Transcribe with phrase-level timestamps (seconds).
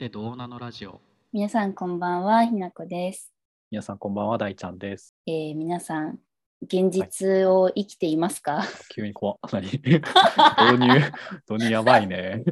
[0.00, 0.98] てどうなのラジオ。
[1.30, 3.30] 皆さんこんばんは、ひなこです。
[3.70, 5.14] 皆さんこんばんは、大ちゃんです。
[5.26, 6.18] えー皆さん、
[6.62, 9.36] 現実を生きていますか、急に怖っ。
[9.52, 9.66] 何？
[9.66, 9.98] 導入、
[11.50, 12.44] 導入やばいね。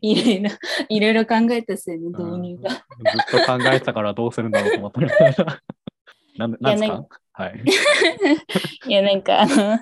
[0.00, 0.50] いろいろ、
[0.88, 2.70] いろいろ考えたせいの導入が。
[2.70, 2.80] ずっ
[3.44, 5.62] と考えてたからどうするんだろうと思ったら。
[6.36, 7.06] なんなんですか？
[7.32, 7.62] はい。
[8.86, 9.78] いや、なんか あの、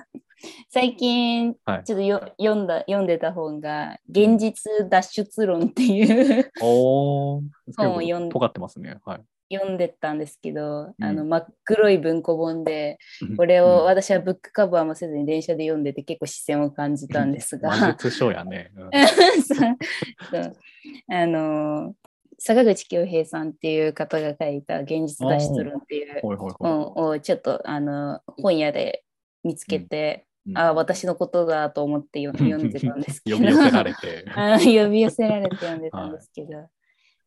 [0.69, 1.83] 最近、はい。
[1.83, 7.41] ちょっとよ読んだ、読んでた本が、現実脱出論っていう 本を
[7.75, 8.97] 読ん尖ってますね。
[9.05, 9.21] はい。
[9.55, 11.03] 読んでたんですけど、うん。
[11.03, 12.97] あの真っ黒い文庫本で、
[13.31, 17.95] ここれを私はブックカバーもせずに電車で読んでて結構視線を感じたんですが、
[18.31, 18.71] やね。
[18.75, 18.89] うん。
[21.13, 21.95] あの
[22.39, 26.21] 坂口恭平さんっていう方が書いた「現実脱出論」っていう
[26.59, 29.03] 本をちょっとあの本屋で
[29.43, 30.26] 見つけて、い。
[30.55, 33.37] あ私のことだと思って読読んでたんですけど。
[33.37, 34.25] 呼び寄せられて。
[34.35, 36.69] あ呼び寄せられて読んでたんですけど、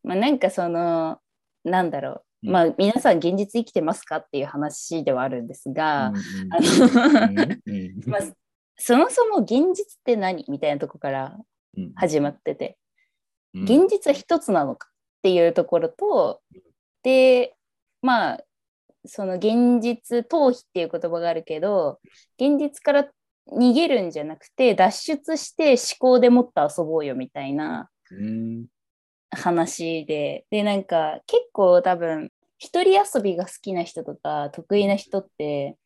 [0.03, 1.19] まあなんかその
[1.65, 2.11] なんだろ
[2.43, 2.53] う、うん。
[2.53, 6.13] まあ皆さん現実生きてますかっていう話ではあるんですが、
[8.77, 10.45] そもそも現実って何？
[10.49, 11.37] みたいなとこから
[11.77, 11.93] うん。
[11.95, 12.79] 始まってて、
[13.55, 13.63] うん。
[13.63, 14.93] 現実は一つなのかっ
[15.23, 16.41] ていうところと、
[17.03, 17.55] で
[18.03, 18.41] まあ
[19.05, 22.01] その現実逃避っていう言葉があるけど
[22.39, 23.09] 現実から
[23.53, 28.67] 逃げるんじゃなくて脱出して思考でもっと遊ぼうよみたいなうん。
[29.31, 30.47] 話で。
[30.51, 35.77] でなんか結構多分一人遊びが好きな人とか得意な人って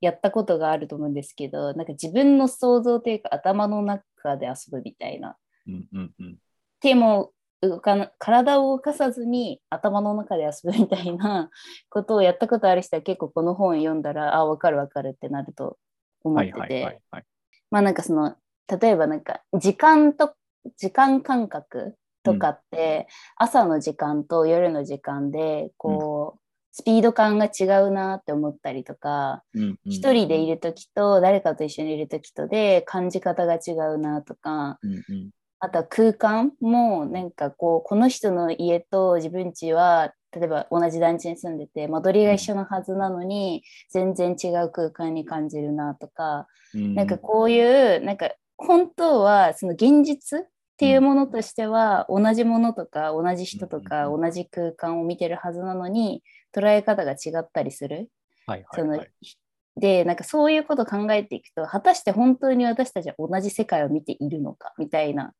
[0.00, 5.36] やったことがあると思うんですけどなんか自分の想像というか頭の中で遊ぶみたいな。
[5.66, 6.38] うんうんうん。
[6.80, 11.50] 手も動かな体を動かさずに頭の中で遊ぶみたいな
[11.88, 15.78] ことをやったことある人は結構この本読んだらあ分かる分かるってなると
[16.22, 17.00] 思ってて。
[17.70, 18.36] まあなんかその
[18.80, 20.34] 例えばなんか時間と
[20.76, 26.40] 時間感覚とかって、朝の時間と夜の時間でこう、
[26.72, 29.44] スピード感が違うなって思ったりとか
[29.84, 35.30] 一、人でいる時と誰かと一緒にいる時とで感じ方が違うなとかうんうん
[35.64, 50.42] あとは空間もなんかこうこの人の家と自分家は例えば同じ団地に住んでて間取りが一緒のはずなのに全然違う空間に感じるなとか、うんなんかこういうなんか本当はその現実っ
[50.76, 56.22] ていうものとしては同じものとか同じ人とかうん同じ空間を見てるはずなのに
[56.54, 58.10] 捉え方が違ったりする。
[58.46, 59.02] はいはその。
[59.76, 65.32] でなんかそういうことを考えていくと果たして本当に私たちは同じ世界を見ているのかみたいな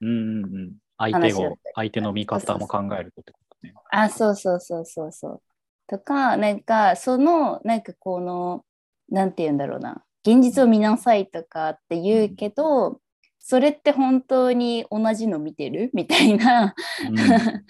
[0.00, 0.72] うんうんうん。
[0.98, 3.74] 相手を相手の見方も考えるとってことね。
[3.90, 5.42] あそうそうそうそうそう。
[5.86, 8.64] とかなんかそのなんかこの
[9.08, 10.04] なんて言うんだろうな。
[10.26, 13.00] 現実を見なさいとかって言うけど、
[13.38, 15.90] それって本当に同じの見てる？
[15.94, 16.74] みたいな。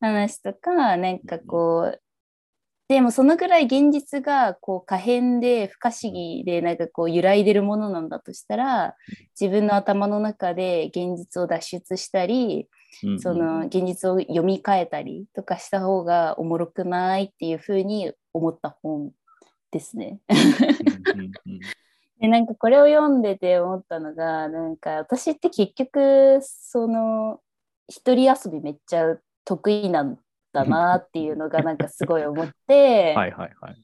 [0.00, 2.00] 話とかなんかこう
[2.88, 8.94] でもそのぐらい現実がこう可変で不可思議でなんかこう揺らいでるものなんだとしたら
[9.38, 12.68] 自分の頭の中で現実を脱出したり
[13.02, 19.10] うんその現実を読み替えたりとかした方がおもろくないっていうふうに思った本
[19.72, 20.20] ですね。
[20.28, 21.60] うんうんうん
[22.20, 27.40] でなんかこれを読んでて思ったのがなんか私って結局その
[27.88, 30.16] 一人遊びめっちゃ得意なん
[30.54, 33.76] だなっていうのがなんかすごい思って、 はいはいはい。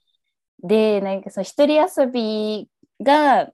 [0.63, 2.69] でなんかその一人遊び
[3.03, 3.51] が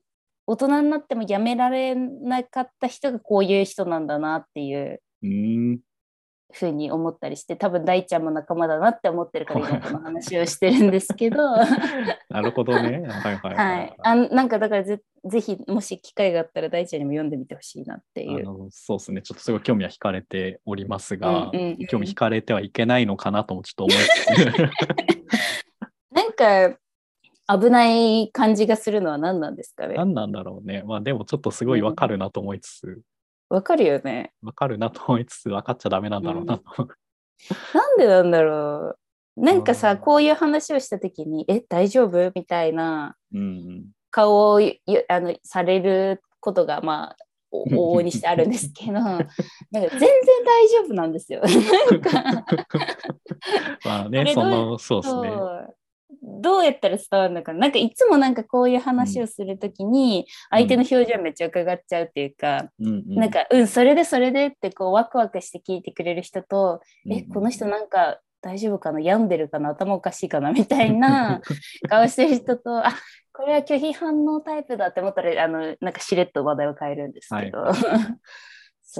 [0.46, 5.00] 大人になってもやめられなかった人がこういう人なんだなっていう。
[6.52, 11.66] ふうに思ったりして多分大ちゃんも仲間だなって思ってるから 今この話をしてるんですけどは
[12.30, 13.02] なるほどね。
[13.08, 13.92] はいはいはいい。
[14.02, 18.48] あなんかだからぜぜひもし機会があったら大ちゃんにも読んでみてほしいなっていう。
[18.48, 19.22] あのそうですね。
[19.22, 24.56] ちょっとすごい興味は惹かれておりますが、うんうんうん興味惹かれてはいけないのかなともちょっと思いつつ
[26.10, 26.78] なんか
[27.48, 29.94] 危ない感じがするのは何なんですかね？
[29.94, 30.82] 何なんだろうね。
[30.86, 33.00] まあでもちょっとすごいわかるなと思いつつ、
[33.48, 34.32] わかるよね。
[34.42, 36.88] わかるなと思いつつ、分かっちゃダメなんだろうなと。
[37.74, 38.96] なんでなんだろ
[39.36, 43.84] うなんかさうんこういう話をした時に「え大丈夫?」みたいなうんうん。
[44.10, 47.16] 顔をゆあのされることがまあ
[47.50, 49.26] お 往々にしてあるんですけどなんか
[49.72, 50.00] 全然
[50.44, 51.42] 大丈夫なんですよ。
[51.44, 52.46] なんか
[53.84, 55.30] まあね、その、そうですね。
[56.22, 57.60] どうやったら伝わるのかな？
[57.60, 63.14] なんかいつもなんかこういう話をするときに相手の表情めっちゃ伺っちゃうっていうか、うんうん。
[63.16, 69.00] なんかうんそれでそれでってこうワクワクして聞いてくれる人と、うんえこの人なんか大丈夫かな？
[69.00, 69.70] 病んでるかな？
[69.70, 70.52] 頭おかしいかな？
[70.52, 71.40] みたいな
[71.88, 72.92] 顔してる人とあ
[73.32, 77.74] これは拒否反応タイプだって思ったらあのなんかしれっと話題を変えるんですけど、はい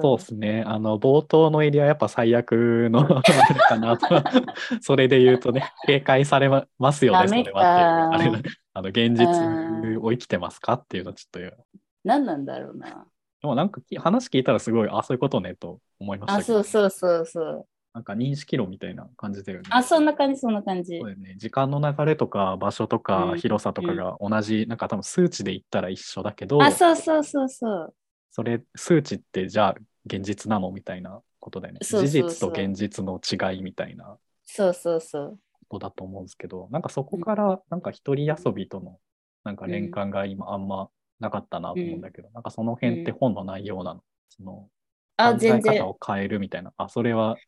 [0.01, 0.63] そうですね。
[0.67, 3.05] あの、冒頭のエリアはやっぱ最悪の
[3.69, 4.07] かなと。
[4.81, 7.53] それで言うとね、警戒されまますよね、それはっていう。
[7.53, 8.43] かあれ
[8.75, 11.65] あの、現実を生きてますかっていうのはちょっと。
[12.05, 13.07] 何なんだろうな。
[13.41, 17.67] でもなんかき話聞いたらすごい、あ、そういうことねと思いましたあ、けど、そうそうそうそう。
[17.97, 19.69] なんか認識論みたいな感じだよね。
[19.71, 21.07] あ、そんな感じ、そんな感じそう。
[21.07, 21.35] だよね。
[21.39, 27.95] 時間の流れとか場所とかうん広さとかが同じ、なんか多分数値で言ったら一緒だけど、あ、そうそうそうそう。
[28.37, 29.75] それ、数値ってじゃあ
[30.05, 30.71] 現実なの？
[30.71, 31.81] みたいなことだよね。
[31.81, 35.39] 事実と現実の違いみたいなそうそうそう。
[35.71, 38.99] ことだと思うんですけど、なんかそこからなんか一人遊びとの
[39.43, 44.03] なんか連関が今あんまなかったなと思うんだけど、なんかその辺って本の内容なの？
[44.29, 44.69] その
[45.17, 45.87] あ、考え方。
[45.87, 46.75] を変えるみたいな？
[46.77, 47.39] あ、それは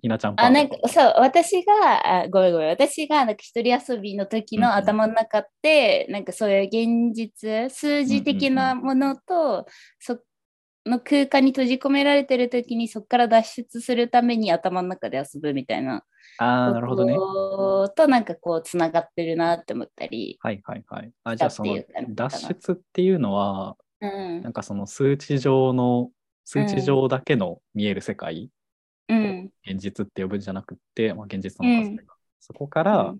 [0.00, 9.66] ひなちゃんあ、トなんか、そう、私が、あごめんごめん、私が、なんか一人遊びの時うんうんの頭の中って、なんかそういう現実、数字的なものと、
[9.98, 10.20] そ
[10.86, 16.04] の空間に閉じ込められてる時に、そこから脱出するために頭の中で遊ぶみたいな
[16.38, 17.16] ああ、なるほどね。
[17.16, 20.38] ことと、なんかこう、つながってるなって思ったり。
[20.40, 21.10] はいはいはい。
[21.24, 21.76] あ、じゃあその
[22.10, 26.10] 脱出っていうのは、うんなんかその数値上の、
[26.44, 28.48] 数値上だけの見える世界、うん。
[29.08, 33.18] 現実って呼ぶんじゃなくって、まあ、現実なのかそれが、そこから、うん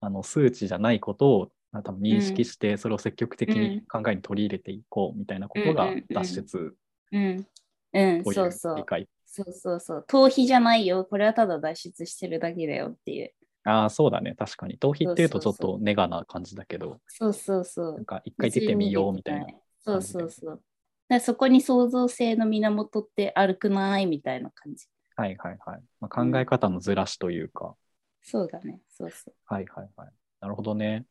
[0.00, 6.76] あの数値じゃないことをあ多分認識して、それを積極的に考えに取り入れていこうみたいなことが脱出
[7.10, 7.46] うん。
[7.92, 8.84] うん、といそうそうう理。
[8.84, 9.08] 解。
[9.26, 10.06] そうそうそう。
[10.08, 11.04] 逃避じゃないよ。
[11.04, 13.32] これはただ脱出してるだけだよっていう。
[13.64, 14.34] ああ、そうだね。
[14.36, 14.78] 確かに。
[14.78, 18.04] 逃避っていうとちょっそうそうそとネガな感じだけど、そうそうそうなん。
[18.04, 19.46] か一回出てみようみたいな。
[19.84, 20.62] そうそうそう。
[21.08, 24.86] だそこに創造性の源ってあるくないみたいな感じ。
[25.18, 25.80] はいはいはい。
[25.98, 27.74] まあ、考え方のずらしというか、
[28.22, 28.78] そうだね。
[28.88, 29.34] そうそう。
[29.46, 30.12] はいはいはい。
[30.40, 31.06] なるほどね。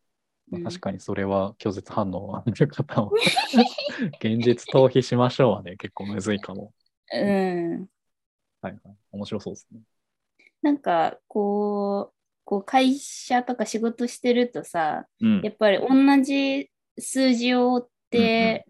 [0.50, 3.12] まあうん確かにそれは拒絶反応をある方を
[4.24, 6.74] 現実逃避しましょうはね、結構むずいかも。
[7.14, 7.90] うん。
[8.62, 8.96] はいはい。
[9.12, 9.82] 面白そうですね。
[10.62, 12.16] なんかこう、
[12.46, 18.66] こう会社とか仕事してるとさ、うんやっぱり同じ数字を追って、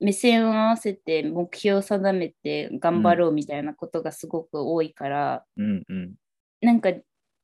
[0.00, 6.14] 目線を合わせて目標を定めて頑張ろうみたいなことがすごく多いから、うんうん。
[6.60, 6.90] なんか、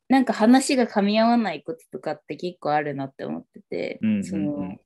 [0.09, 4.77] なんか話が噛み合わないこととかって結構あるなって思ってて、うんうんうんその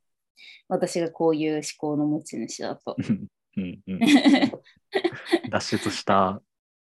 [0.68, 2.96] 私がこういう思考の持ち主だと。
[3.56, 4.00] うんうん。
[5.50, 6.42] 脱出した。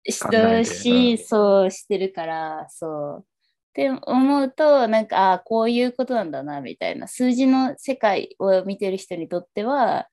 [0.09, 3.27] したし、そうしてるから、そう。
[3.71, 7.07] って思うと、なんか、ああ、こういうことなんだな、みたいな。
[7.07, 10.09] 数字の世界を見てる人にとっては、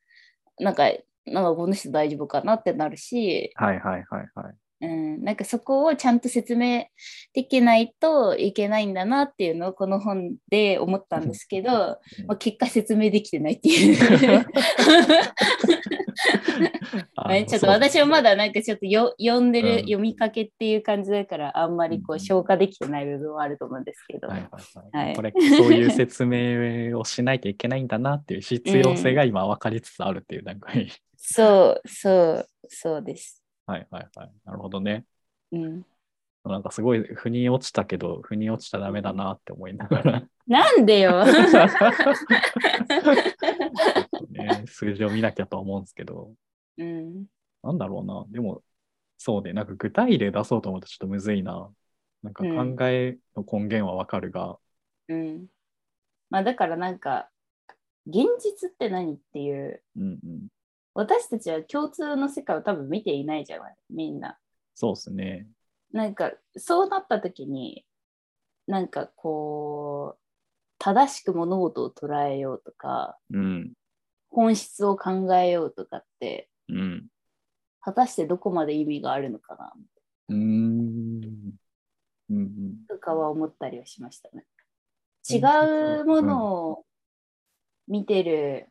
[0.60, 0.90] なんか、
[1.26, 4.56] なんかこの人大丈夫かなってなるし、はいはいはいはい。
[4.80, 6.86] うん、なんかそこをちゃんと説明
[7.34, 11.72] できないといけないんだなっていうのをこの本で思ったんですけど、
[12.28, 14.46] まあ、結果説明できてないっていう。
[17.48, 19.80] ちょっと私はまだなんかちょっとよ読んでる、うん。
[19.80, 22.18] 読みかけっていう感じだからあんまりこうん。
[22.18, 30.92] う消化できてない部分はあると思うんですけど、これそういう説明をしないといけないんだなっていう必要性が今分かりつつあるっていう段階。
[31.18, 33.44] そうそうそうです。
[33.66, 34.32] はいはいはい。
[34.46, 35.06] なるほどね。
[35.52, 35.86] うん、
[36.46, 41.26] なんかすごい腑に落ちたけど、腑に落ちちゃダメだなって思いながら、なんでよ。
[44.32, 46.32] ね、数字を見なきゃと思うんですけど、
[46.78, 47.26] うん、
[47.64, 48.26] なんだろうな。
[48.30, 48.64] でも、
[49.18, 51.74] そうね、なんか具体例出そうと思うとちょっとむずいな。
[52.24, 54.58] なんかうん考えの根源はわかるが、
[55.08, 55.48] うん。
[56.30, 57.30] まあだからなんか
[58.06, 60.48] 現実って何っていううんうん。
[60.94, 64.38] 私たちは共通の世界を多分見ていないじゃないみんな。
[64.74, 65.48] そうですね。
[65.92, 67.86] なんかそうなった時に
[68.66, 70.22] なんかこう
[70.80, 73.74] 正しく物事を捉えようとかうん。
[74.30, 77.08] 本質を考えようとかってうん。
[77.82, 79.74] 果たしてどこまで意味があるのかな
[80.30, 81.22] うーん。
[82.30, 82.86] うんうん。
[82.88, 84.46] とかは思ったりはしましたね。
[85.30, 85.40] 違
[86.02, 86.86] うものを
[87.88, 88.70] 見てる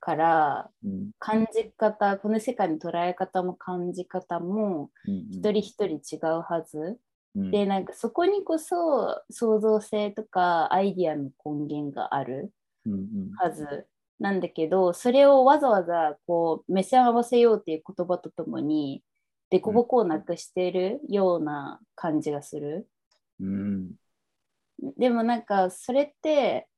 [0.00, 12.52] からうん感じ方この世界の捉え方も感じ方もうん一人一人違うはず、うんでなんかそこにこそ創造性とかアイディアの根源がある
[13.38, 13.86] はず
[14.20, 19.02] なんだけどそれをわざわざこう目線を合わせようっていう言葉とともに
[19.50, 22.86] 凸凹をなくしているような感じがする。
[23.40, 23.92] うん。
[24.96, 26.68] でもなんかそれって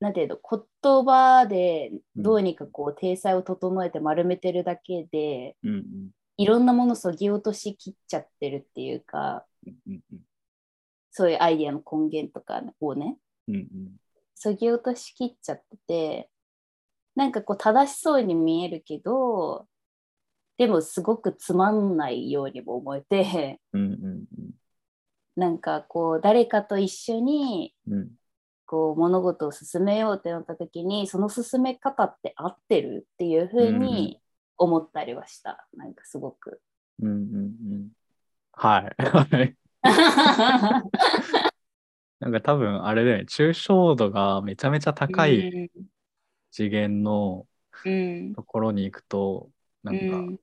[0.00, 6.10] なんていうの言葉でどうにかこう体裁を整えて丸めてるだけで、うんうん。
[6.36, 10.00] いろんなものをそぎ落としきっちゃってるっていうかうん
[11.10, 13.18] そういうアイディアの根源とかをね
[13.48, 13.68] うんうん。
[14.36, 16.30] そぎ落としきっちゃってて
[17.18, 19.66] なんかこう正しそうに見えるけど
[20.56, 24.24] でもすごくつまんないようにも思えてうんうん
[25.34, 27.94] なんかこう誰かと一緒にうん。
[27.94, 28.10] うん
[28.70, 34.20] こう物事を進めようってなった時にその進め方って合ってるっていうふうに
[34.58, 36.60] 思ったりはした、なんかすごく。
[37.00, 37.88] うんうんうん。
[38.52, 39.02] はい。
[39.02, 39.56] は い
[42.20, 45.70] なんか多分あれだよね、抽象度がめちゃめちゃ高い
[46.50, 47.46] 次元の
[47.84, 48.34] うん。
[48.34, 49.50] ところに行くと、
[49.82, 50.38] なんかうん。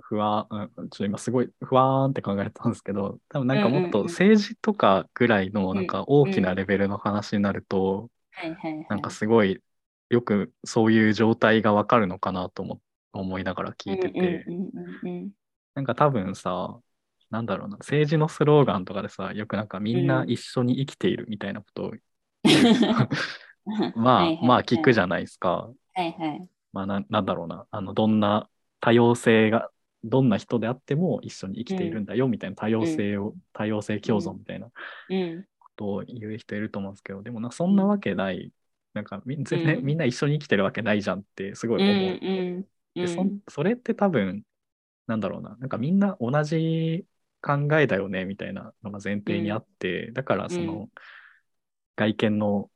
[0.00, 5.76] 不安、うん、ちょっと今すごい不安って考えたんですけど、多分なんかもっと政治とかぐらいのうん。
[5.76, 8.10] なんか大きなレベルの話になると。
[8.88, 9.62] なんかすごい
[10.10, 12.80] よくそういう状態がわかるのかなと思
[13.14, 14.44] 思いながら聞いてて、
[15.74, 16.80] なんか多分さ、
[17.30, 21.94] なんだろうな、政治のスローガンとかでさ、よくなんかみんな一緒に生きているみたいなことを、う。
[21.94, 21.98] ん
[23.94, 25.72] まあ、まあ聞くじゃないですか。
[25.94, 26.48] はいはい。
[26.72, 28.48] まあな、なんだろうな、あの、どんな
[28.80, 29.70] 多様性が、
[30.04, 34.70] どんな人であっても一緒に生きているんだよみたいな多様性を、多様性共存みたいな
[35.08, 35.46] うん。
[35.60, 38.52] ことを言う人いると思うんですけど、でもな、そんなわけない、
[38.94, 39.84] なんかみ全然うん。
[39.84, 41.82] みんな一緒に生きてるわけないじゃんってすごう。
[41.82, 42.20] んい思う。
[42.22, 42.68] うん。
[43.00, 44.44] でそんそれって多分、
[45.06, 47.06] なんだろうな、なんかみんな同じ
[47.42, 51.02] 考えだよねみたいなのが前提にあって、だからその、うん。
[51.96, 52.70] 外見の、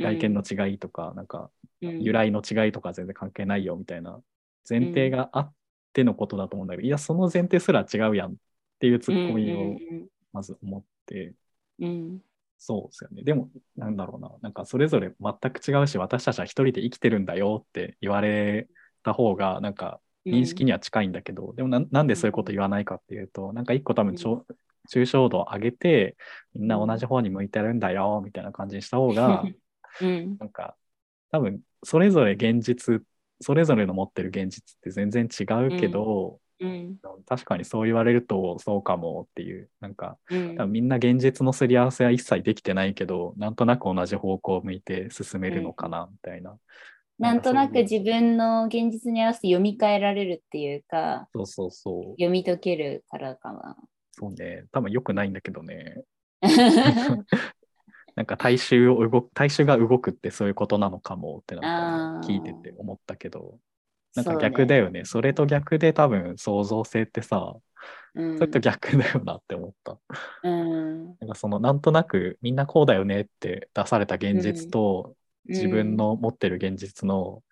[0.00, 1.50] 外見の違いとか、なんか
[1.98, 4.22] 由来の違いとか全然関係ないよみたいな
[4.68, 5.54] 前提があっ
[5.92, 8.36] てのことだと思うんだけど、いや、その前提すら違うやんっ
[8.80, 9.82] ていうツッコミを
[10.32, 11.34] まず思って、
[11.78, 12.20] うん。
[12.58, 13.22] そうですよね。
[13.22, 18.68] でも、なんだろうな、なんかそれぞれ全く違うし、私たちは一人で生きてるんだよって言われ
[19.02, 20.00] た方が、なんか
[20.30, 24.46] 認識には近いんだけど、でもななんでそういうこと言わないかっていうと、なんか一個多分ちょ、
[24.92, 26.16] 抽象度を上げて、
[26.54, 29.52] みんな同じ方に向いてるんだよみたいな感じにした方が、
[30.00, 30.76] うんなんか
[31.30, 33.02] 多分それぞれ現実、
[33.40, 46.56] それぞれの持ってる現実って全然違うけど、うん確かにそう言われるとそうかもっていう、なんかうん多分みんな現実のすり合わせは一切できてないけど、なんとなく同じ方向を向いて進めるのかなみたいな。
[47.18, 52.04] なんとなく自分の現実に合わせて読み替えられるっていうか、そうそうそう。
[52.12, 53.76] 読み解けるからかな。
[54.12, 54.64] そうね。
[54.72, 56.04] 多分良くないんだけどね。
[58.16, 63.60] なんか大衆を動く、大衆が動くってそういうことなのかもってなんか聞いてて思ったけど、
[64.14, 65.04] なんか逆だよね。
[65.06, 67.54] それと逆で多分創造性ってさ、
[68.14, 68.36] うん。
[68.38, 69.98] それと逆だよなって思った。
[70.42, 71.18] うん。
[71.20, 75.16] なんかそのなんとなくみんなこうだよねって出された現実と、
[75.48, 77.42] 自分の持ってる現実の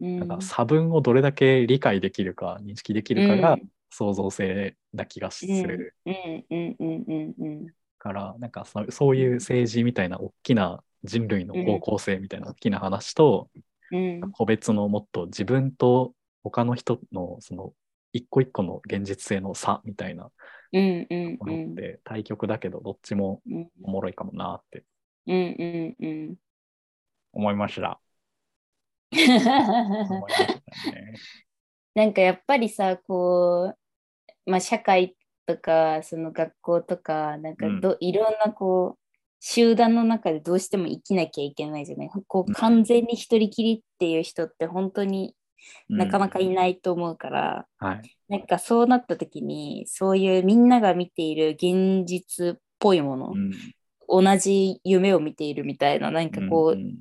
[0.00, 0.18] うん。
[0.20, 3.68] なんか差分をどれだけ理解できるか認識できるかがうん。
[3.90, 5.96] 創造性な気がする。
[6.06, 6.14] うん。
[6.50, 6.76] うん。
[6.78, 7.04] うん。
[7.08, 7.34] うん。
[7.38, 13.48] うんから、なんかそそういう政治みたいな大きな人類の方向性みたいな大きな話と、
[13.92, 14.20] うん。
[14.32, 17.72] 個別のもっと自分と他の人のその
[18.12, 20.30] 一個一個の現実性の差みたいなも
[20.72, 24.82] のって対極だけどどっちもうんおもろいかもなって
[27.32, 28.00] 思いました。
[31.94, 33.74] なんかやっぱりさこ
[34.46, 35.14] う、まあ、社会
[35.46, 39.02] とかその学校とかなんかど、いろんなこう
[39.40, 42.10] 集団の中でどうしても生きなきゃいけないじゃない。
[42.26, 42.54] こううん。
[42.54, 45.34] 完全に一人きりっていう人って本当に
[45.88, 48.16] なかなかいないと思うから、うんはい。
[48.28, 53.52] なんかそうなった時にそういうみんなが見ている現実っぽいもの、うん。
[54.08, 56.98] 同じ夢を見ているみたいななんかこう、ん。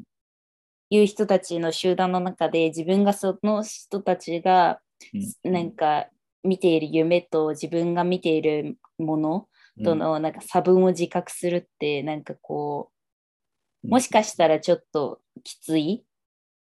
[0.89, 4.81] いう人たちの集団の中で自分がその人たちが
[5.43, 5.53] うん。
[5.53, 6.07] なんか
[6.43, 9.47] 見ている夢と自分が見ているもの
[9.83, 12.91] とのなんか差分を自覚するってなんかこ
[13.83, 16.05] うもしかしたらちょっときつい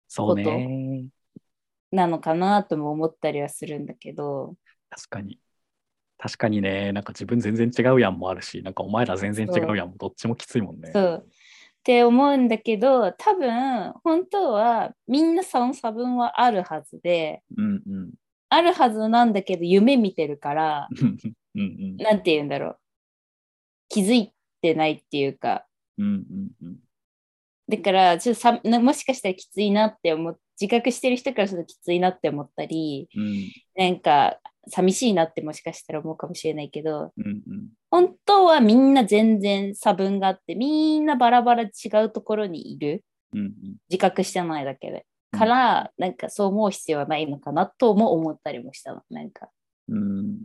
[0.07, 1.07] そうね。
[1.91, 4.55] なのかなとも思ったりはするんだけど
[4.89, 5.39] 確かに。
[6.17, 10.91] 確かにね、なんか自分全然違うやんもあるし、なんかお前ら全然違うやんもどっちもきついもんね。
[10.93, 18.11] そうって思うんだけど多分本当はみんなその差分はあるはずでうんうん。
[18.53, 20.89] あるはずなんだけど夢見てるから
[21.55, 21.97] うんうん。
[21.97, 22.77] なんて言うんだろう。
[23.87, 25.65] 気づいてないっていうか。
[25.97, 26.79] うんうんうん。
[27.69, 33.51] だからちょっとさなもしかしたらきついなって思っ自覚してる人からするときついなって思ったりうん。
[33.75, 37.69] なんか寂しいなってもしかしたら思うかもしれないけどうんうん。
[37.89, 41.69] 本当はみんな全然差分があってみんなバラバラ違
[42.03, 43.05] うところにいる。
[43.33, 43.53] うん
[43.89, 44.97] 自覚してないだけで。
[44.97, 49.01] うんから、なんかそう思う必要はないのかなとも思ったりもしたの。
[49.09, 49.49] なんか。
[49.87, 50.39] うん。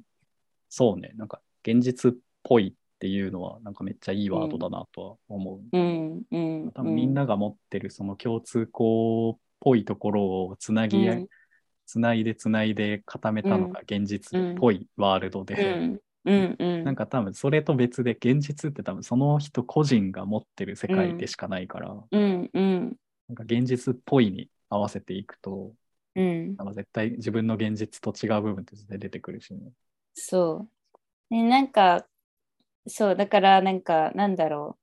[0.68, 5.60] そうね、なんか現実っぽいっていうのはなんかめっちゃいいワードだなとは思う。
[5.76, 11.28] うんうん多分みんなが持ってるその共通項っぽいところをつなぎうん。
[11.86, 22.96] つないでつないで固めたのが現実っぽいワールドで、うんうんうん、なんか多分それと別で現実って多分その人個人が持ってる世界でしかないから、うんうん。
[23.28, 25.74] なんか現実っぽいに合わせていくと、
[26.14, 29.72] うん、なんか絶対自分の現実と違う部分って絶対出てくるしね。
[30.14, 30.66] そ
[31.30, 31.34] う。
[31.34, 32.06] ね、なんか、
[32.86, 34.78] そう、だからなんか、なんだろ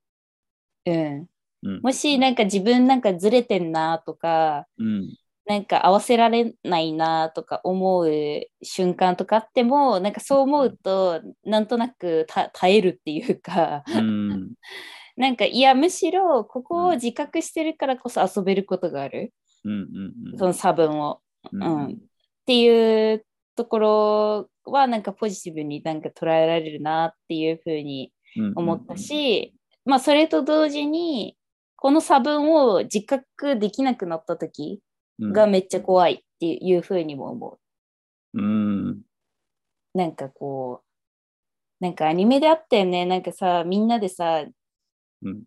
[0.86, 0.90] う。
[0.90, 1.26] うん。
[1.62, 1.80] うん。
[1.82, 5.14] もしなんか自分なんかずれてんなとか、うん。
[5.46, 8.10] なんか合わせられないなとか思う
[8.62, 14.54] 瞬間とかあっても、なんかそう思うと、なんとなくた耐えるっていうか、うん。
[15.16, 19.32] なんかいや、むしろここを自覚してるからこそ遊べることがある。
[19.64, 19.72] うん。
[20.32, 20.38] うん。
[20.38, 21.20] その差分を。
[21.52, 21.98] うんうん
[22.44, 23.24] っていう
[23.56, 28.12] ところはなんかポジティブになんか捉えられるなっていうふうに
[28.54, 29.54] 思った、し、
[29.86, 31.38] まあそれと同時に
[31.76, 34.80] この差分を自覚できなくなった時
[35.20, 37.58] うんがめっちゃ怖いっていうふうにも思
[38.34, 38.88] うん。
[38.90, 38.98] う。
[39.94, 40.82] なんかこ
[41.80, 43.06] う、なんかアニメであったよね。
[43.06, 44.44] なんかさ、みんなでさ、
[45.22, 45.44] うん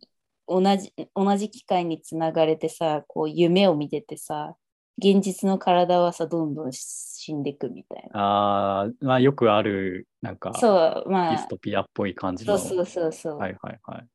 [0.47, 4.55] 同じ同じ機会につながれてさ、こう夢を見ててさ、
[4.97, 8.19] 現実の体はさ、どんどん死んでいくみたいな。
[8.19, 12.57] ああ、まあよくある、なんか、そう、まあディス、トピアっぽい感じの。
[12.57, 13.39] そうそうそうそう。
[13.39, 14.01] はいはいはい。
[14.01, 14.07] っ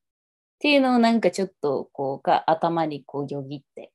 [0.58, 3.92] ていうのをなんかちょっとこうが頭にこうよぎって。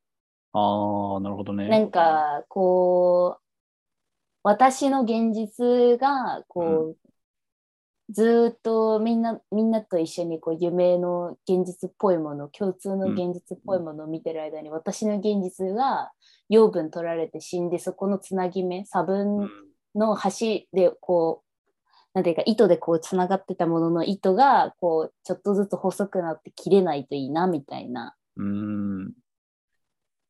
[0.53, 1.67] ああ、なるほどね。
[1.67, 3.41] なんかこう、
[4.43, 7.06] 私の現実がこう、
[8.09, 16.11] ずーっとみんなみんなと一緒にこう夢の現実っぽいもの共通の現実っぽいものを見てる間に、私の現実が
[16.49, 19.49] 養分取られて死んでそこのつなぎ目差う分ん
[19.95, 21.47] の端でこう
[22.13, 29.13] なんていうか糸でこうつながってたものの糸がこうちょっとずつ細くなって切れないといいなみたいなうん。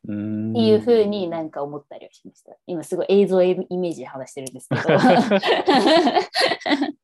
[0.10, 2.54] っていうふうになんか思ったりはしました。
[2.66, 4.82] 今すごい映像イメージで話してるんですけど。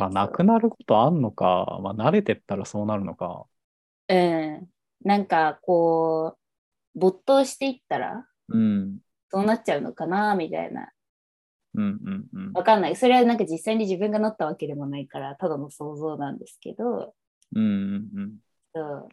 [0.00, 1.78] か、なくなることあんのか。
[1.82, 3.46] まあ、慣れてったらそうなるのか。
[4.08, 4.68] うん。
[5.04, 6.36] なんかこ
[6.94, 8.98] う没頭していったらうん。
[9.30, 10.90] そうなっちゃうのかなみたいな。
[11.74, 12.52] うんうんうん。
[12.52, 12.96] わかんない。
[12.96, 17.14] それはなんか実際に自分がなったわけでもないから、ただの想像なんですけど、
[17.54, 18.36] うんうんうん。
[18.74, 19.08] そう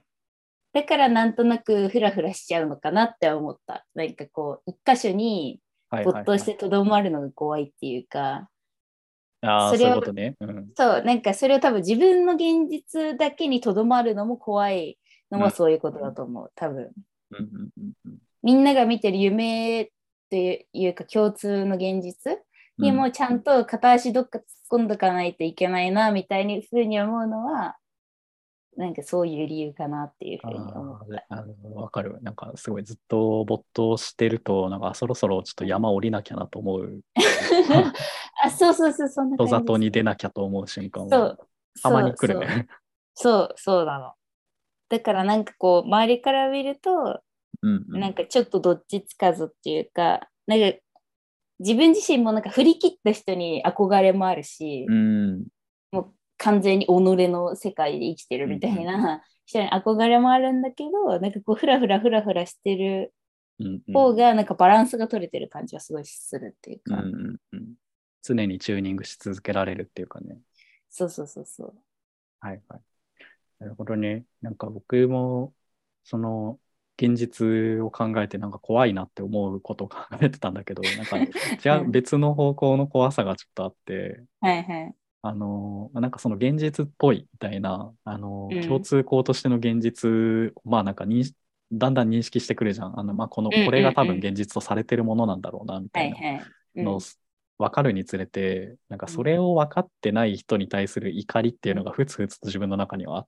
[0.73, 3.85] だからなんとなくフラフラしちゃうのかなって思った。
[3.93, 5.61] なんかこう、一箇所に。
[5.89, 8.49] 没頭してとどまるのが怖いっていうか、
[9.41, 10.35] ああ、そういうことね。
[10.39, 10.69] うん。
[10.75, 14.97] そう、なんかそれを多分自分の現実だけにとどまるのも怖い
[15.31, 16.91] のうんはそういうことだと思う、多分。
[17.31, 19.89] うんうんうんうんみんなが見てる夢っ
[20.29, 22.37] ていうか共通の現実
[22.77, 27.75] にもちゃんと片足どっか突っ込んどかないといけないなみたいにふうに思うのは
[28.77, 32.19] なんかそういう理由かなっていうふうに思っあーあのわかる。
[32.21, 37.01] なんかすごいずっと没頭してると、なんかそろそろちょっと山降りなきゃなと思う。
[37.15, 37.93] た。
[38.45, 41.39] あ、そうそうそう、そんな人感じ里に出なきゃと思う瞬間はそう。
[41.81, 42.67] たまに来るそうね。
[43.15, 44.13] そう、そうなの。
[44.89, 47.21] だからなんかこう周りから見ると
[47.61, 50.77] うんうんなんかちょっとどっちつかずっていうか、なんか
[51.59, 55.47] 自分自身もなんか振り切った人に憧れもあるし、うん
[55.91, 63.13] もう完全に己の世界で生きてるみたいな人に憧れもあるんだけど、なんかこうフラフラフラフラしてる
[63.93, 67.73] 方がなんかバランスが取れてる感じはすごいするっていうか、うんうんうん
[68.23, 70.37] 常にチューニングし続けられるっていうかね。
[70.89, 71.73] そうそうそうそう。
[72.41, 72.81] はいはい。
[73.59, 74.25] なるほどね。
[74.41, 75.53] なんか僕も、
[76.03, 76.59] その、
[76.97, 81.19] 現実を考えてなんか怖いなって思うことを考えてたんだけど、なんか
[81.59, 84.95] じゃあうん別の方向の怖さがちょっとあって、はいはい。
[85.21, 91.35] あの、なんかその現実っぽいみたいな、あの、うん共通項としての現実、まあなんか認識
[91.71, 92.99] だんだん認識してくるじゃん。
[92.99, 96.53] あの、まあこの、これが多分現実とされてるものなんだろうな、みたいいはい。
[96.75, 96.99] うんのを
[97.57, 103.27] 分かるにつれて、なんかそれを分かってない人に対する怒りっていうのがふつふつと自分の中には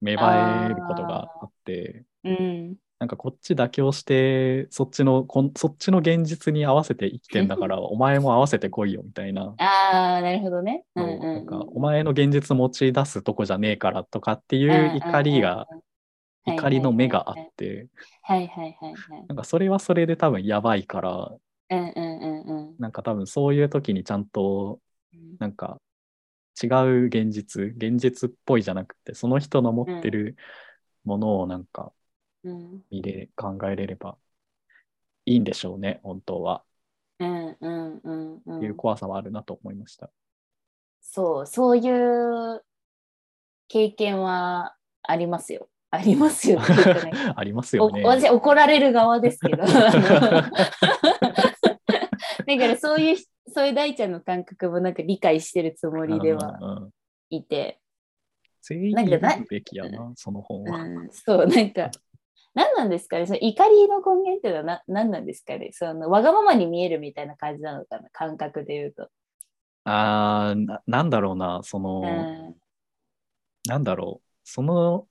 [0.00, 2.78] 芽生えることがあって、うん。
[2.98, 9.54] なんかこっち妥協して、そっちの、こんそっちの現実に合わせて生きてんだから、 お前も合わせてこいよみたいな。
[9.58, 10.84] ああ、なるほどね。
[10.96, 15.68] うんそううんなんかお前の現実持ち出すとこじゃねえからとかっていう怒りが、
[16.46, 17.86] うん、怒りの目があって、
[18.22, 19.26] はいはいはいはい。
[19.28, 21.32] なんかそれはそれで多分やばいから、
[21.70, 24.80] うんうんうんうんなんか多分そういう時にちゃんと
[25.12, 25.36] うん。
[25.38, 25.80] なんか
[26.60, 30.36] 違う現実、現実っぽいじゃなくて、その人の持ってる
[31.04, 31.92] ものをなんか
[32.50, 34.16] うん見れ、考えれれば
[35.24, 36.64] いいんでしょうね、本当は。
[37.18, 38.56] うんうんうんう。
[38.56, 40.10] っていうん怖さはあるなと思いました。
[41.00, 42.62] そう、そういう
[43.68, 45.68] 経験はありますよ。
[45.90, 46.66] ありますよね。
[47.34, 48.02] ありますおよね。
[48.04, 49.64] 私怒られる側ですけど。
[49.64, 50.50] だか
[52.46, 53.16] らそういう、
[53.48, 56.90] そういう大ちゃんの感覚もなんか理解してるつもりではうんうん
[57.30, 57.80] いて、
[58.62, 60.80] 全員読むべきやな、その本は。
[60.80, 61.90] うん、そう、なんか、
[62.58, 63.26] 何なんですかね？
[63.26, 65.70] その怒りの根源っていうのはな何なんですかね？
[65.72, 68.08] そのわがままに見えるみたいな感じなのかな？
[68.10, 69.08] 感覚で言うと。
[69.84, 72.54] あーな、なんだろうな、その、うん
[73.66, 75.06] なんだろう、その、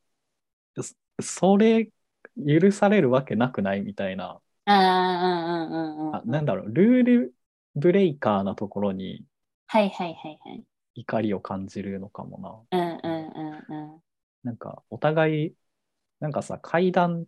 [0.81, 1.89] そそれ、
[2.37, 6.15] 許されるわけなくないみたいな、ああ、うんうんうんうん。
[6.15, 7.35] あなんだろう、ルール
[7.75, 9.23] ブレイカーなところに
[9.67, 10.63] はいはいはいはい。
[10.95, 12.79] 怒りを感じるのかもな。
[12.79, 13.27] うんうん
[13.69, 14.01] うんうん。
[14.43, 15.53] なんか、お互い、
[16.19, 17.25] なんかさ、階段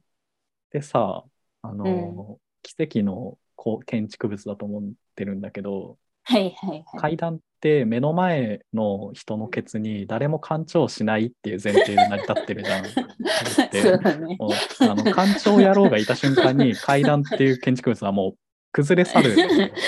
[0.70, 1.24] ってさ、
[1.64, 4.84] あの、奇跡のこう建築物だと思っ
[5.16, 6.84] てるんだけど、はいはいはい。
[7.02, 12.86] 階段って目の前の人のケツに誰も干潮しないっていう前提で成り立ってるじゃん。
[12.86, 13.82] って
[14.80, 18.38] あの干潮野郎がいた瞬間に 階段っていう建築物はもう
[18.72, 19.36] 崩れ去る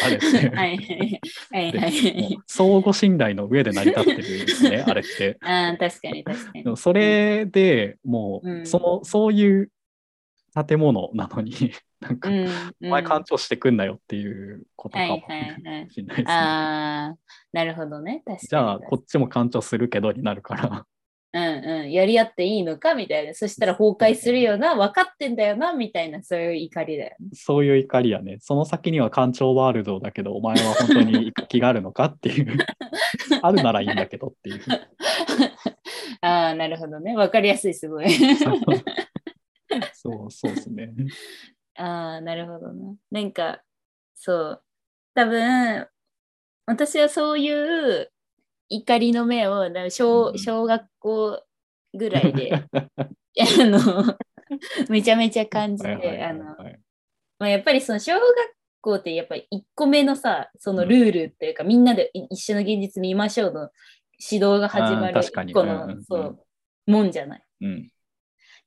[0.03, 2.35] あれって、 はいはいはいはもい。
[2.35, 5.37] う相互信頼の上で成り立ってるんですねあれって。
[5.41, 9.69] ああ、確かに確かにそれでもうんうそのそういう
[10.53, 11.53] 建物なのに
[12.01, 12.47] なんか、うん
[12.83, 16.23] お前干潮してくんなよっていうことかもしれないですね。
[16.27, 17.17] ああ、
[17.53, 18.23] なるほどね。
[18.25, 18.39] 確かに。
[18.47, 20.85] じゃあこっちも干潮するけどになるから。
[21.33, 23.33] うんうん、やり合っていいのかみたいな。
[23.33, 27.29] そしたら崩壊するよな、分かってんだよな、みたいな、そういう怒りだよね。
[27.33, 28.37] そういう怒りやね。
[28.41, 32.57] その先には干潮ワールドだけど、お前は本当に行く気があるのかっていう。
[33.41, 34.61] あるならいいんだけどっていう。
[36.19, 37.15] ああ、なるほどね。
[37.15, 38.07] 分かりやすい、すごい。
[39.93, 40.93] そうそうですね。
[41.75, 42.95] ああ、なるほどな。
[43.11, 43.63] なんか、
[44.13, 44.63] そう。
[45.13, 45.87] 多分、
[46.65, 48.11] 私はそういう
[48.69, 51.43] 怒りの目を、小うん小学校
[51.93, 54.17] ぐらいで、 あの、
[54.89, 55.89] めちゃめちゃ感じて、
[57.39, 58.21] やっぱりその小学
[58.81, 63.69] 校ってやっぱり1個目のさそのルールっていうか、みんなでい一緒の現実見ましょうの
[64.31, 67.43] 指導が始まるあー確かにこうんうんうんのそうもんじゃない。
[67.61, 67.89] うん。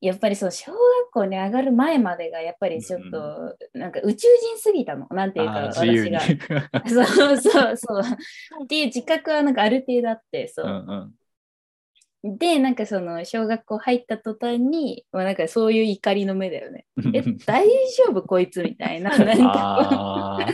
[0.05, 0.79] やっぱりその小学
[1.13, 5.07] 校に上がる前までがやっぱりちょっとなんか宇宙人すぎたの。
[5.11, 6.11] なんていうか私に。
[6.11, 6.21] が。
[6.87, 8.03] そうそうそう。
[8.65, 10.69] っていう自覚はなんかある程度あってそうう。
[10.69, 11.15] ん
[12.23, 12.39] うん。
[12.39, 16.85] でなんかその小学校入った途端に、まあ、なんかそういう怒りの目だよね。
[17.15, 19.17] え大丈夫こいつみたいな。
[19.17, 20.47] なんか。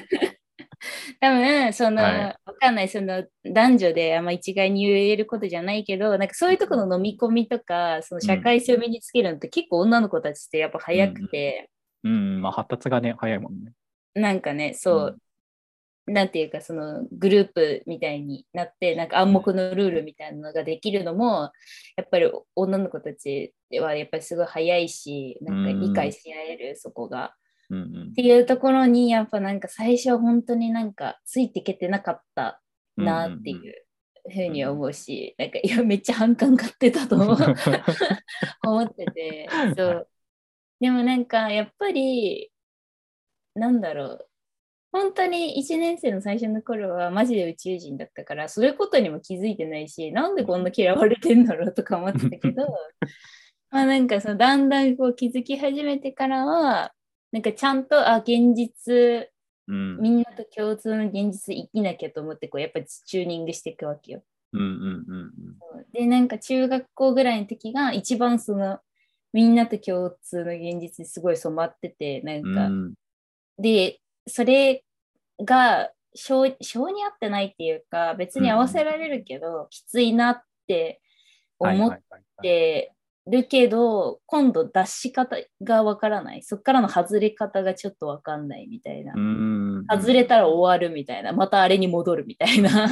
[1.20, 2.40] 多分その、はい。
[2.44, 2.88] わかんない。
[2.88, 11.70] その男女であんま一概に言えることじゃないけどなんかそういうところの飲み込みとかその社会性を身につけるのって結構女の子たちってやっぱ早くて、
[12.04, 13.64] うん、まあ発達がね、早いもん。
[13.64, 13.72] ね。
[14.14, 14.40] なん。
[14.40, 15.18] かねそう、
[16.06, 16.30] なん。
[16.30, 19.08] ていうかそのグループみたいになってなん。
[19.08, 21.52] か暗黙のルールみたいなのができるのも
[21.96, 25.58] やっぱり女の子たちはやっぱりすごい早いしなん。
[25.64, 27.34] か理解し合えるそこが。
[27.70, 32.60] っていうところにやっぱなんか最初は本当になんかついていけてなかった
[32.96, 33.74] なっていう
[34.28, 37.36] ふうに思うし、なんかいやめっちゃ反感買ってたと思う
[38.66, 39.48] 思ってて。
[39.76, 40.08] そう。
[40.80, 42.50] でもなんかやっぱり
[43.54, 44.26] なんだろう。
[44.92, 52.66] 本当に1年生の最初の頃はマジで宇宙人だったからそういうことにも気づいてないしなんでこんな嫌われてんだろうとか思ってたけど
[53.70, 56.92] まあなんかそのだんだんこう気づき始めてからは
[57.32, 59.30] なんかちゃんとあ現実
[59.70, 60.00] うん。
[60.00, 64.22] みんなと共通の現実生きなきゃと思ってこうやっぱチューニングしていくわけよ。
[64.52, 65.34] うんうんうん
[65.92, 68.80] でなんか中学校ぐらいの時が一番その
[69.32, 72.94] みんなと共通の現実にすごい染まっててなんか、うん。
[73.58, 74.84] でそれ
[75.44, 81.00] が性性に合ってないっていうか別に合わせられるけど、きついなって
[81.58, 82.42] 思っはいはいはいはい。
[82.42, 82.92] て
[83.26, 86.42] るけど、今度出し方がわからない。
[86.42, 89.86] そっからの外れ方がちょっとわかんないみたいな、うん。
[89.90, 91.32] 外れたら終わるみたいな。
[91.32, 92.86] またあれに戻るみたいな。
[92.86, 92.88] っ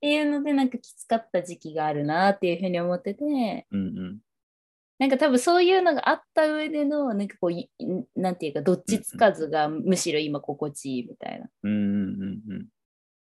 [0.00, 3.24] ていうのでなんかきつかった時期があるなっていうふうに思ってて。
[3.70, 4.18] うんうん。
[4.98, 7.68] なんか多分そういうのがあった上でのなんかこうい
[8.14, 11.48] なんていうかどっちつかずがむしろ今心地いいみたいな。
[11.64, 12.66] うんうんうん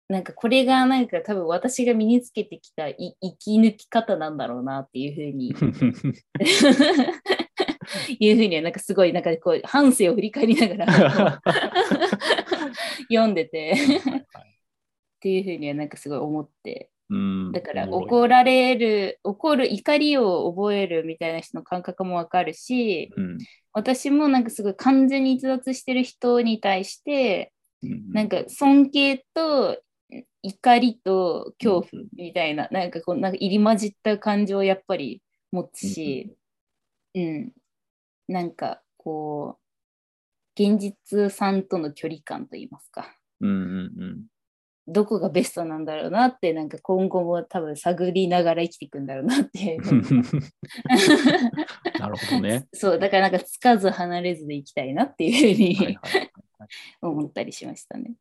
[0.08, 5.52] なんかこれがなんか多分私が身につけてきたい生き抜き方なんだろうなっていうふうに。
[5.52, 6.14] う ん
[8.18, 11.40] いうふうにはなんかすごいなんかこう半生を振り返りながら
[13.08, 13.74] 読んでて。
[15.18, 16.90] っていうふうにはなんかすごい思って。
[17.10, 17.52] うん。
[17.52, 23.38] だから怒られる怒る怒りを覚えるみたいな人の感覚もわかるしうん。
[23.72, 28.12] 私もなんかすごい完全に逸脱してる人に対してうん。
[28.12, 29.82] なんか尊敬と
[30.42, 35.22] 怒りと恐怖みたいな、なんかこうなんか入り混じった感情をやっぱり
[35.52, 36.36] 持つし、
[37.14, 37.52] うん、
[38.28, 44.26] なんかこう現実さんとの距離感といいますか、うんうん
[44.90, 49.76] どこがベストなんだろうなってなんか今後も多分探りながら生きていくんだろうなって
[52.00, 52.66] なるほどね。
[52.72, 56.30] そうだからなんかつかず離れずでいきたいなっていうふうに、はいはい。
[57.02, 58.14] 思ったりしましたね。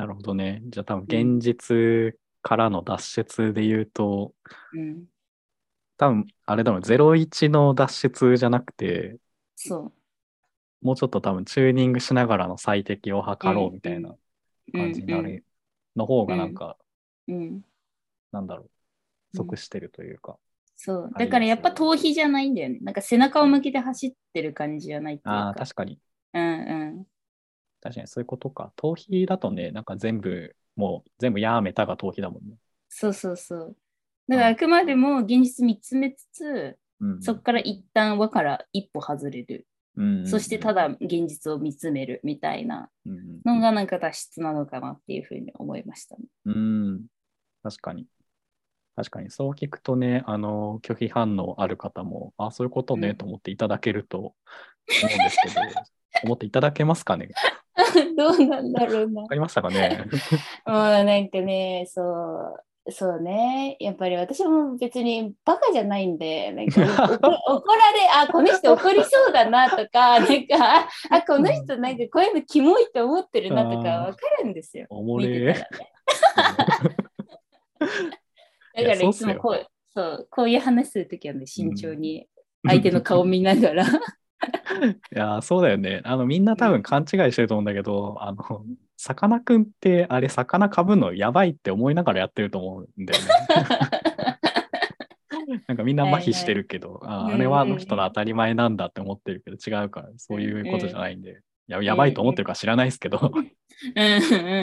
[0.00, 0.62] なるほどね。
[0.64, 4.32] じゃあ多分現実からの脱出で言うと、
[4.72, 5.04] うん、
[5.98, 9.18] 多分あれだろう、01の脱出じゃなくて、
[9.56, 9.92] そう。
[10.80, 15.44] もうちょっと多分チューニングしながらの最適を図ろうみたいなうん感じになる
[15.94, 16.78] の方がなんか、
[17.28, 17.60] うん、
[18.32, 18.70] なんだろう、うん
[19.36, 20.38] 即してるというか。
[20.76, 21.10] そう。
[21.16, 22.78] だからやっぱ逃避じゃないんだよね。
[22.80, 25.32] なんか背中を向けて走ってる感じじゃないっていうか。
[25.32, 26.00] ああ、確かに。
[26.32, 27.06] うんうん。
[27.80, 28.72] 確かにそういうことか。
[28.76, 32.56] 逃避だとね、なんか全部、もう全部やめたが逃避だもんね。
[32.88, 33.76] そうそうそう。
[34.28, 39.66] だからあくまでも現実見つめつつ、うん、そこから一旦輪から一歩外れる。
[39.96, 46.22] うんそしてただ現実を見つめるみたいなうんうんのがなんか脱出なのかなっていうふうに思いましたね。
[46.46, 47.06] うん、
[47.62, 48.06] 確かに。
[48.96, 54.34] 確かに、そう聞くとね、あの、拒否反応ある方も、あ、そういうことね、うんと思っていただけると思
[55.02, 55.60] うんですけど、
[56.24, 57.30] 思っていただけますかね？
[58.16, 59.34] どうなんだろうなわか。
[59.34, 60.04] りましたかね？
[60.66, 63.76] もうなんかね、そう、そうね。
[63.80, 74.86] やっぱり私も別にバカじゃないんで、なんかお怒られ、あ、この人怒りそうだなとか、 なんか、あ、この人なんかこういうのキモいと思ってるなとかわかるんですよ。
[74.90, 75.66] おもれね。
[77.78, 82.28] だからいつもこう、そう、こういう話するときはね、慎重に
[82.66, 83.84] 相手の顔見ながら。
[85.14, 86.00] いやー、そうだよね。
[86.04, 88.64] あの、みんな多分勘違いしてると思うんだけど、あの、
[88.96, 93.28] さかなクンって、あれ、魚かぶるのやばいって思いながらやってると思うんだよね。
[95.66, 103.46] なんかみんな麻痺してるけど、あーあれはあの人の当たり前なんだって思ってるけど、違うから、そういうことじゃないんで、ややばいと思ってるか知らないですけど、うんう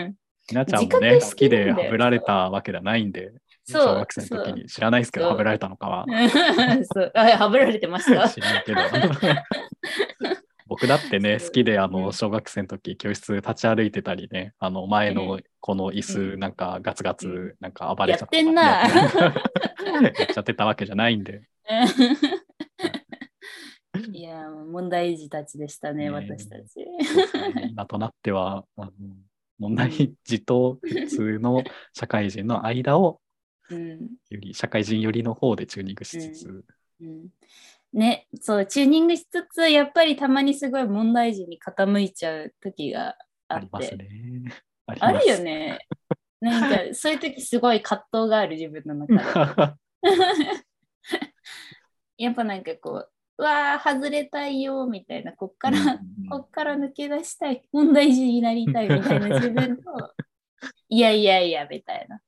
[0.10, 0.16] ん。
[0.48, 3.34] ひなちゃんもね、好きではぶられたわけではないんで、
[3.70, 6.06] 小学生の時に知らないですけど、はぶられたのかは。
[6.94, 7.12] そう。
[7.14, 8.30] あはぶられてました。
[8.30, 8.82] 知らないけど。
[10.68, 12.14] 僕だってね、好きで、あの、うん。
[12.14, 16.40] 小学生の時、教室立ち歩いてたりね、あの、前うのこの椅子、うん。
[16.40, 18.38] なんかガツガうツ、なんか暴れちゃった。
[18.38, 18.64] やってんな。
[18.84, 21.44] やっちゃってたわけじゃないんで。
[24.12, 26.86] いや、問題児たちでしたね、ね私たち。
[27.70, 28.66] 今となっては、
[29.60, 33.20] 問題児と普通の社会人の間を、
[33.70, 34.00] うん
[34.30, 36.66] より社会人寄りの方でチューニングしつつ、
[37.02, 37.28] うん
[37.94, 43.16] ね、そう、チューニングしつつ、やっぱりたまにすごい問題児に傾いちゃう時が
[43.48, 43.66] ああって。
[43.66, 44.10] りますね。
[44.88, 45.40] あるよ。
[45.40, 45.80] ね。
[46.40, 49.16] なんか、そういう時すごい葛藤がある自分の中
[49.56, 49.74] で。
[52.18, 56.00] やっぱなんかこう、うわー、外れたいよ、みたいな、こっから、
[56.30, 59.84] こっから抜け出したい、問題児になりたいみたいな自分と、
[60.90, 62.22] いやいやいや、みたいな。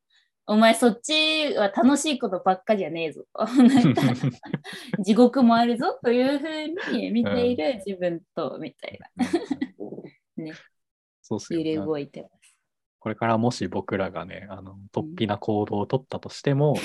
[0.50, 3.26] お前そっちは楽しいことばっかじゃねえぞ。
[5.06, 9.28] 地獄もあるぞというふうに見ている自分と、みたいな。
[10.44, 10.54] ね、
[11.22, 11.76] そうっす揺れ。
[11.76, 12.58] 動いてます。
[12.98, 16.76] これからもし僕らがね、あの、突飛な行動を取ったとしても、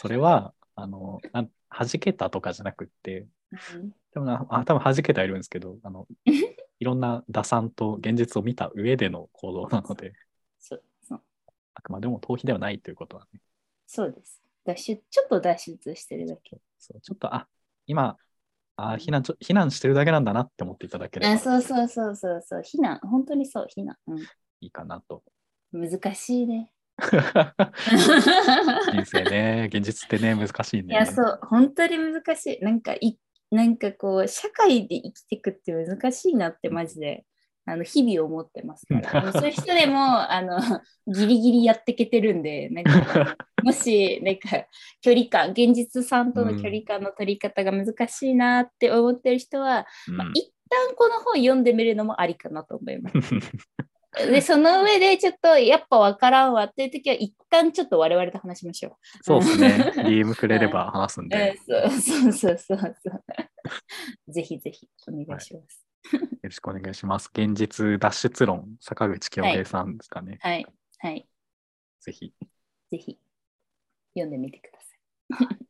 [0.00, 3.26] それは、あの、なん弾けたとかじゃなくって、
[3.74, 6.08] うんでもな、あ、多分弾けてはいるんですけど、あの、
[6.80, 10.14] いろんな打算と現実を見た上での行動なので、
[11.80, 13.40] あくまでも逃避ではないということはね、
[13.86, 14.42] そうです。
[14.64, 16.60] 脱出、ちょっと脱出してるだけ。
[16.78, 17.48] そうちょっと、あ、
[17.86, 18.18] 今、
[18.76, 22.60] あ避難ちょ、避難してるだけなんだなって思っていただければあそうそうそうそうそう。
[22.60, 23.96] 避難、本当にそう、避難。
[24.60, 25.22] いいかなと。
[25.72, 26.70] うん、難しいね。
[27.00, 27.10] 人
[29.06, 30.94] 生ね、現実ってね、難しいね。
[30.94, 32.62] いや、そう、本当に難しい。
[32.62, 33.18] なんかい、
[33.50, 37.24] なんかこう、社会で生きていくって難しいなって、マジで、
[37.66, 39.32] あの日々思ってますから。
[39.32, 40.58] そういう人でも、あの、
[41.06, 44.66] ギリギリやっていけてるんで、なんか、 もし、なんか、
[45.00, 53.34] 距離感、現実さんとの距離感の取り方が難しいなって思ってる人は、うんまあ、一旦この本読んでみるのもありかなと思います。
[54.12, 59.92] で、その上でちょっとやっぱ分からんわっていう時は一旦ちょっと我々と話しましょそうですね。
[59.96, 61.28] DM くれれば話すんう。
[61.28, 64.32] で、うん、そうそうそうそうそう。
[64.32, 65.89] ぜひぜひお願いします。
[66.12, 67.30] よろしくお願いします。
[67.32, 70.38] 現実脱出論、坂口京平さんですかね。
[70.40, 70.66] はい。
[70.98, 71.26] はい。
[72.00, 72.32] ぜひ。
[72.90, 73.18] ぜひ
[74.14, 74.80] 読んでみてくだ
[75.38, 75.69] さい。